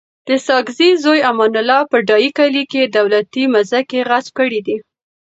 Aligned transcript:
د 0.27 0.29
ساګزی 0.47 0.89
زوی 1.03 1.19
امان 1.31 1.53
الله 1.61 1.79
په 1.91 1.97
ډایی 2.07 2.29
کلی 2.37 2.63
کي 2.71 2.81
دولتي 2.97 3.43
مځکي 3.55 3.99
غصب 4.09 4.31
کړي 4.39 4.59
دي 4.67 4.77